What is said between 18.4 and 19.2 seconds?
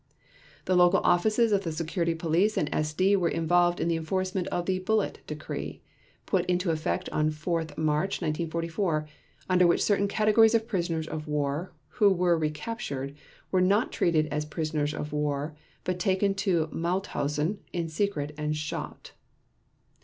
shot.